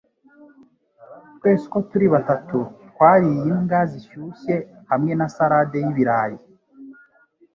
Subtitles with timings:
[1.37, 2.57] Twese uko turi batatu
[2.89, 4.55] twariye imbwa zishyushye
[4.91, 6.37] hamwe na salade y'ibirayi.